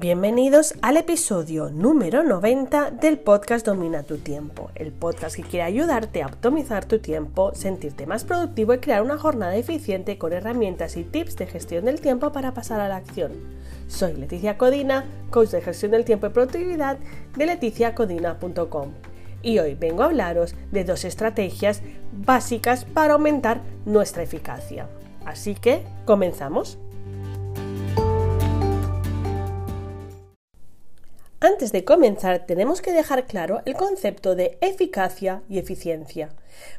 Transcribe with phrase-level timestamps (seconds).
[0.00, 6.22] Bienvenidos al episodio número 90 del podcast Domina tu tiempo, el podcast que quiere ayudarte
[6.22, 11.04] a optimizar tu tiempo, sentirte más productivo y crear una jornada eficiente con herramientas y
[11.04, 13.32] tips de gestión del tiempo para pasar a la acción.
[13.88, 16.96] Soy Leticia Codina, coach de gestión del tiempo y productividad
[17.36, 18.92] de leticiacodina.com
[19.42, 24.88] y hoy vengo a hablaros de dos estrategias básicas para aumentar nuestra eficacia.
[25.26, 26.78] Así que, comenzamos.
[31.42, 36.28] Antes de comenzar tenemos que dejar claro el concepto de eficacia y eficiencia,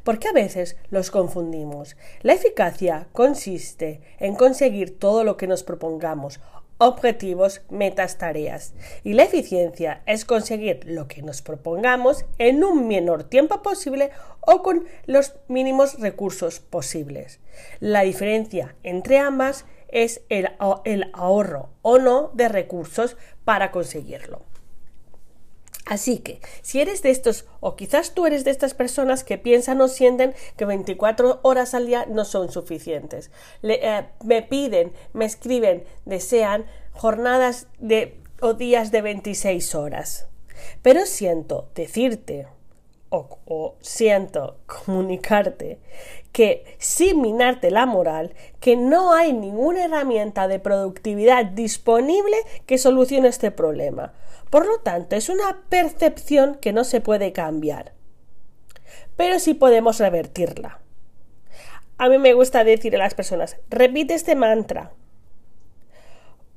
[0.03, 1.97] porque a veces los confundimos.
[2.21, 6.39] La eficacia consiste en conseguir todo lo que nos propongamos,
[6.77, 13.23] objetivos, metas, tareas, y la eficiencia es conseguir lo que nos propongamos en un menor
[13.23, 17.39] tiempo posible o con los mínimos recursos posibles.
[17.79, 20.49] La diferencia entre ambas es el,
[21.13, 24.50] ahorro o no de recursos para conseguirlo.
[25.91, 29.81] Así que, si eres de estos, o quizás tú eres de estas personas que piensan
[29.81, 33.29] o sienten que 24 horas al día no son suficientes,
[33.61, 40.27] eh, me piden, me escriben, desean jornadas de, o días de 26 horas.
[40.81, 42.47] Pero siento decirte,
[43.09, 45.81] o, siento comunicarte
[46.31, 53.27] que sin minarte la moral, que no hay ninguna herramienta de productividad disponible que solucione
[53.27, 54.13] este problema.
[54.49, 57.93] Por lo tanto, es una percepción que no se puede cambiar,
[59.15, 60.79] pero sí podemos revertirla.
[61.97, 64.91] A mí me gusta decir a las personas, repite este mantra.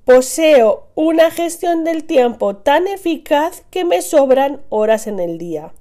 [0.04, 5.72] Poseo una gestión del tiempo tan eficaz que me sobran horas en el día.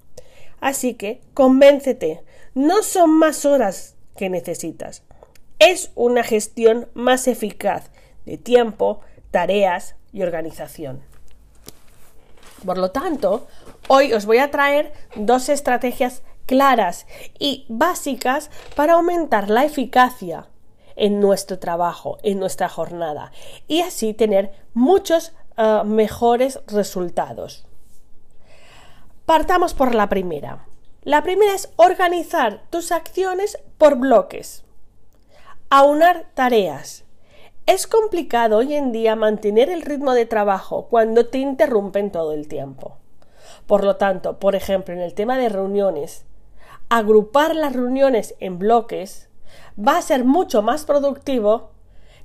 [0.59, 5.03] Así que convéncete, no son más horas que necesitas.
[5.59, 7.91] Es una gestión más eficaz
[8.25, 9.01] de tiempo,
[9.31, 11.01] tareas y organización.
[12.65, 13.47] Por lo tanto,
[13.87, 17.07] hoy os voy a traer dos estrategias claras
[17.39, 20.47] y básicas para aumentar la eficacia
[20.95, 23.31] en nuestro trabajo, en nuestra jornada
[23.67, 27.65] y así tener muchos eh, mejores resultados.
[29.25, 30.65] Partamos por la primera.
[31.03, 34.63] La primera es organizar tus acciones por bloques.
[35.69, 37.03] Aunar tareas.
[37.65, 42.47] Es complicado hoy en día mantener el ritmo de trabajo cuando te interrumpen todo el
[42.47, 42.99] tiempo.
[43.67, 46.25] Por lo tanto, por ejemplo, en el tema de reuniones,
[46.87, 49.27] agrupar las reuniones en bloques
[49.77, 51.71] va a ser mucho más productivo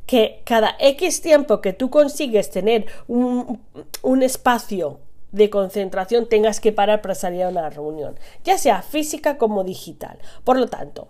[0.06, 3.60] que cada X tiempo que tú consigues tener un,
[4.03, 5.00] un espacio
[5.33, 10.19] de concentración tengas que parar para salir a una reunión, ya sea física como digital.
[10.44, 11.09] Por lo tanto,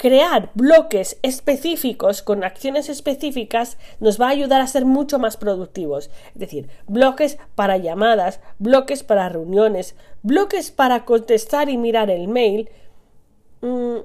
[0.00, 6.10] crear bloques específicos con acciones específicas nos va a ayudar a ser mucho más productivos.
[6.34, 12.70] Es decir, bloques para llamadas, bloques para reuniones, bloques para contestar y mirar el mail.
[13.60, 13.98] Mm,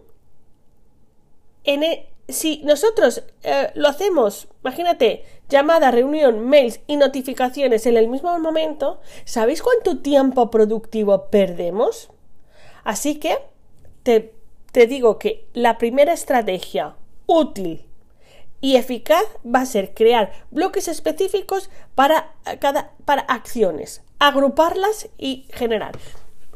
[1.64, 8.38] e, si nosotros eh, lo hacemos, imagínate, llamada, reunión, mails y notificaciones en el mismo
[8.40, 12.09] momento, ¿sabéis cuánto tiempo productivo perdemos?
[12.84, 13.38] Así que
[14.03, 14.36] te
[14.75, 16.97] te digo que la primera estrategia
[17.28, 17.86] útil
[18.59, 25.97] y eficaz va a ser crear bloques específicos para cada para acciones, agruparlas y generar.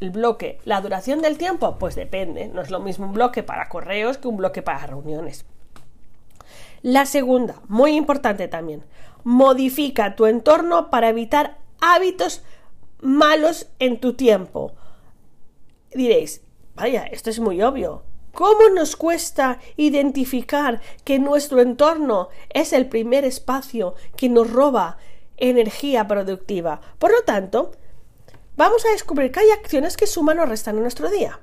[0.01, 3.69] El bloque, la duración del tiempo, pues depende, no es lo mismo un bloque para
[3.69, 5.45] correos que un bloque para reuniones.
[6.81, 8.83] La segunda, muy importante también,
[9.23, 12.43] modifica tu entorno para evitar hábitos
[13.01, 14.73] malos en tu tiempo.
[15.93, 16.41] Diréis,
[16.75, 18.03] vaya, esto es muy obvio.
[18.33, 24.97] ¿Cómo nos cuesta identificar que nuestro entorno es el primer espacio que nos roba
[25.37, 26.79] energía productiva?
[26.99, 27.71] Por lo tanto,
[28.55, 31.39] vamos a descubrir que hay acciones que suman o restan en nuestro día.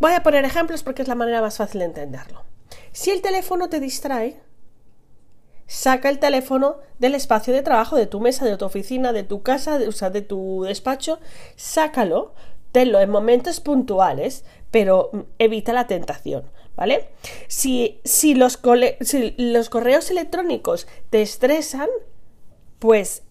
[0.00, 2.44] Voy a poner ejemplos porque es la manera más fácil de entenderlo.
[2.92, 4.40] Si el teléfono te distrae,
[5.66, 9.42] saca el teléfono del espacio de trabajo, de tu mesa, de tu oficina, de tu
[9.42, 11.20] casa, de, o sea, de tu despacho,
[11.54, 12.34] sácalo,
[12.72, 16.44] tenlo en momentos puntuales, pero evita la tentación,
[16.76, 17.08] ¿vale?
[17.46, 18.60] Si, si, los,
[19.00, 21.88] si los correos electrónicos te estresan,
[22.80, 23.22] pues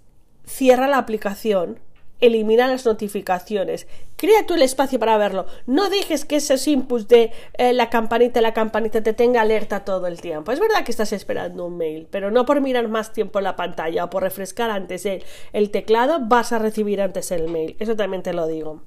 [0.45, 1.79] cierra la aplicación,
[2.19, 5.45] elimina las notificaciones, crea tú el espacio para verlo.
[5.65, 10.07] No dejes que esos inputs de eh, la campanita, la campanita te tenga alerta todo
[10.07, 10.51] el tiempo.
[10.51, 13.55] Es verdad que estás esperando un mail, pero no por mirar más tiempo en la
[13.55, 17.75] pantalla o por refrescar antes el, teclado vas a recibir antes el mail.
[17.79, 18.81] Eso también te lo digo.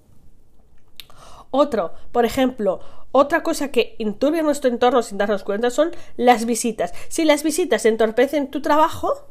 [1.51, 2.81] Otro, por ejemplo,
[3.13, 6.95] otra cosa que enturbia nuestro entorno sin darnos cuenta son las visitas.
[7.09, 9.27] Si las visitas entorpecen tu trabajo,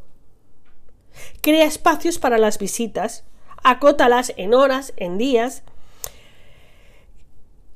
[1.42, 3.24] Crea espacios para las visitas,
[3.64, 5.64] acótalas en horas, en días.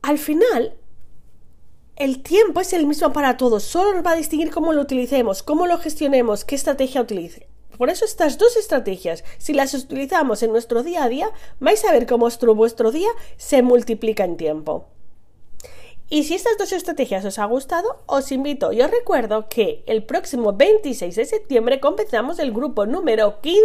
[0.01, 0.75] Al final,
[1.95, 5.43] el tiempo es el mismo para todos, solo nos va a distinguir cómo lo utilicemos,
[5.43, 7.47] cómo lo gestionemos, qué estrategia utilice.
[7.77, 11.91] Por eso estas dos estrategias, si las utilizamos en nuestro día a día, vais a
[11.91, 14.88] ver cómo vuestro, día se multiplica en tiempo.
[16.07, 20.03] Y si estas dos estrategias os ha gustado, os invito y os recuerdo que el
[20.03, 23.61] próximo 26 de septiembre comenzamos el grupo número 15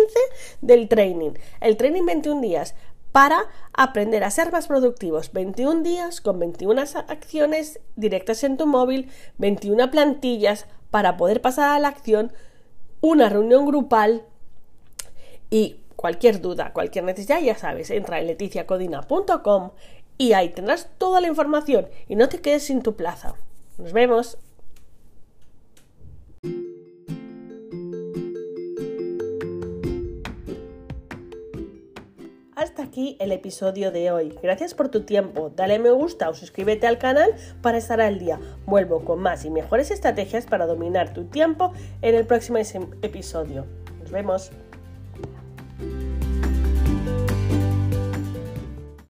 [0.62, 2.74] del training, el training 21 días,
[3.12, 3.42] para
[3.74, 5.32] aprender a ser más productivos.
[5.32, 11.78] 21 días con 21 acciones directas en tu móvil, 21 plantillas para poder pasar a
[11.78, 12.32] la acción,
[13.02, 14.24] una reunión grupal
[15.50, 19.72] y cualquier duda, cualquier necesidad, ya sabes, entra en leticiacodina.com
[20.20, 23.36] y ahí tendrás toda la información y no te quedes sin tu plaza.
[23.78, 24.36] Nos vemos.
[32.54, 34.38] Hasta aquí el episodio de hoy.
[34.42, 35.50] Gracias por tu tiempo.
[35.56, 38.38] Dale me gusta o suscríbete al canal para estar al día.
[38.66, 43.64] Vuelvo con más y mejores estrategias para dominar tu tiempo en el próximo episodio.
[44.00, 44.52] Nos vemos.